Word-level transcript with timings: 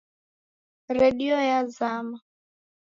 Redio 0.99 1.27
yazama 1.49 2.17